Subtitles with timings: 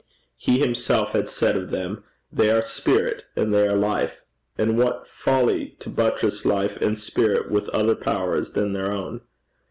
[0.37, 2.03] He himself had said of them,
[2.33, 4.23] 'They are spirit and they are life;'
[4.57, 9.21] and what folly to buttress life and spirit with other powers than their own!